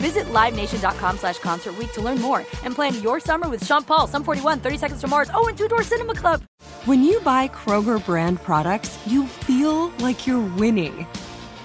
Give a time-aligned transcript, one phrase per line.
[0.00, 4.24] Visit LiveNation.com slash Concert to learn more and plan your summer with Sean Paul, Sum
[4.24, 6.42] 41, 30 Seconds to Mars, oh, and Two Door Cinema Club.
[6.86, 11.06] When you buy Kroger brand products, you feel like you're winning.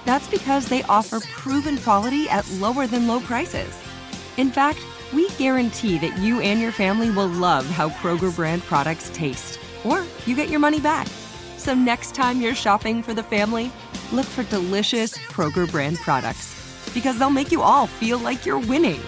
[0.04, 3.74] That's because they offer proven quality at lower than low prices.
[4.36, 4.80] In fact,
[5.14, 10.04] we guarantee that you and your family will love how Kroger brand products taste, or
[10.26, 11.06] you get your money back.
[11.56, 13.72] So next time you're shopping for the family,
[14.12, 16.65] look for delicious Kroger brand products
[16.96, 18.98] because they'll make you all feel like you're winning.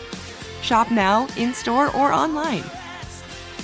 [0.60, 2.62] Shop now, in store, or online.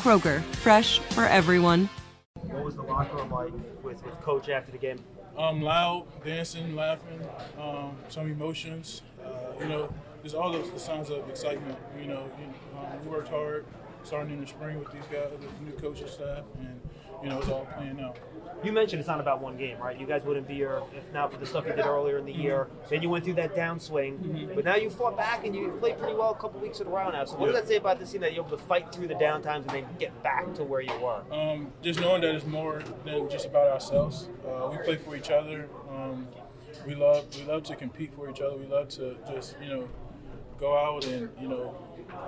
[0.01, 1.91] Kroger, fresh for everyone.
[2.41, 3.53] What was the locker room like
[3.83, 4.99] with, with coach after the game?
[5.37, 7.21] Um, loud, dancing, laughing,
[7.61, 9.03] um, some emotions.
[9.23, 9.29] Uh,
[9.61, 11.77] you know, just all those the signs of excitement.
[12.01, 13.67] You know, you, um, we worked hard
[14.05, 16.81] starting in the spring with these guys, the new coaching staff, and
[17.23, 18.19] you know, it's all playing out.
[18.63, 19.99] You mentioned it's not about one game, right?
[19.99, 22.33] You guys wouldn't be here if not for the stuff you did earlier in the
[22.33, 22.69] year.
[22.89, 26.15] Then you went through that downswing, but now you fought back and you played pretty
[26.15, 27.25] well a couple weeks in a row now.
[27.27, 27.61] So what does Yeah.
[27.61, 29.87] that say about this team that you're able to fight through the downtimes and then
[29.99, 31.23] get back to where you were?
[31.31, 34.29] Um, just knowing that it's more than just about ourselves.
[34.47, 35.69] Uh, we play for each other.
[35.91, 36.27] Um,
[36.87, 38.57] we love we love to compete for each other.
[38.57, 39.89] We love to just you know
[40.59, 41.75] go out and you know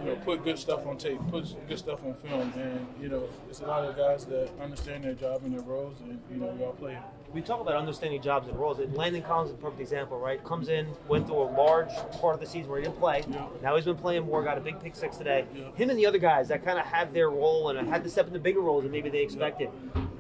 [0.01, 3.29] you know put good stuff on tape, put good stuff on film, and you know
[3.49, 6.47] it's a lot of guys that understand their job and their roles, and you know
[6.47, 6.99] we all play.
[7.33, 8.79] We talk about understanding jobs and roles.
[8.79, 10.43] And Landon Collins is a perfect example, right?
[10.45, 13.25] Comes in, went through a large part of the season where he didn't play.
[13.29, 13.47] Yeah.
[13.63, 15.45] Now he's been playing more, got a big pick six today.
[15.55, 15.65] Yeah.
[15.75, 18.29] Him and the other guys that kind of have their role and had to step
[18.29, 19.71] into bigger roles than maybe they expected.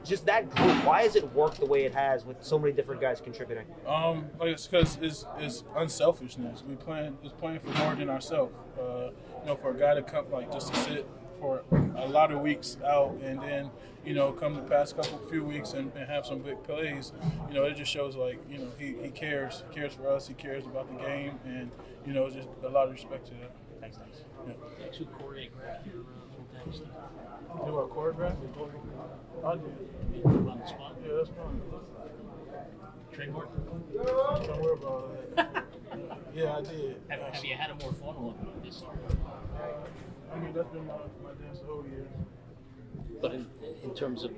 [0.06, 3.00] Just that group, why has it worked the way it has with so many different
[3.00, 3.66] guys contributing?
[3.86, 6.62] Um, like it's because it's, it's unselfishness.
[6.68, 8.54] We plan is playing for more than ourselves.
[8.78, 11.08] Uh, you know, for a guy to come like just to sit
[11.40, 11.62] for
[11.96, 13.70] a lot of weeks out and then
[14.04, 17.12] you know come the past couple few weeks and, and have some big plays.
[17.48, 20.28] You know, it just shows like you know he, he cares cares for us.
[20.28, 21.70] He cares about the game and
[22.06, 23.50] you know just a lot of respect to that.
[23.80, 24.20] Thanks, thanks.
[24.46, 25.92] Yeah.
[26.66, 26.82] Next,
[27.64, 28.80] who choreographed your uh.
[28.82, 29.76] Do I choreograph?
[30.14, 30.24] I did.
[30.26, 30.96] On the spot?
[31.06, 31.60] Yeah, that's fine.
[33.12, 33.48] Trademark?
[33.94, 35.64] Don't worry about that.
[36.34, 36.96] yeah, I did.
[37.08, 38.34] Have, have you had a more fun one
[38.64, 38.90] this year?
[40.32, 42.06] I mean, that's been my, my dance the whole year.
[43.22, 43.46] But in,
[43.82, 44.32] in terms of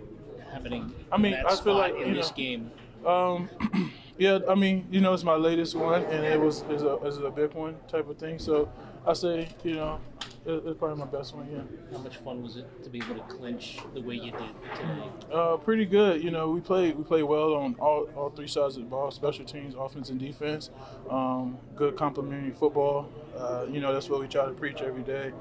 [0.53, 2.71] happening I mean, that I feel like, in this know, game,
[3.05, 3.49] Um,
[4.19, 7.19] yeah, I mean, you know, it's my latest one, and it was is a is
[7.19, 8.39] a big one type of thing.
[8.39, 8.71] So
[9.07, 10.01] I say, you know,
[10.45, 11.49] it, it's probably my best one.
[11.51, 11.63] Yeah,
[11.93, 15.11] how much fun was it to be able to clinch the way you did today?
[15.33, 16.23] uh, pretty good.
[16.23, 19.11] You know, we played we played well on all, all three sides of the ball,
[19.11, 20.71] special teams, offense, and defense.
[21.09, 23.09] Um, good complementary football.
[23.37, 25.33] Uh, you know, that's what we try to preach every day.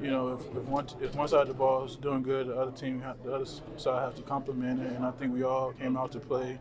[0.00, 2.56] You know, if, if one if one side of the ball is doing good, the
[2.56, 3.44] other team, the other
[3.76, 4.92] side has to complement it.
[4.92, 6.58] And I think we all came out to play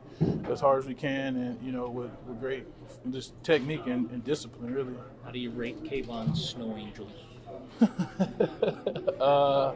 [0.50, 2.66] as hard as we can, and you know, with, with great
[3.12, 4.94] just technique and, and discipline, really.
[5.24, 7.12] How do you rate Kayvon's Snow Angels?
[9.22, 9.72] uh,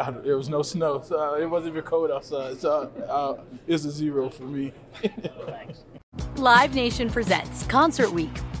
[0.00, 2.60] I don't- there was no snow, so it wasn't even cold outside.
[2.60, 4.72] So uh, it's a zero for me.
[6.36, 8.30] Live Nation presents Concert Week.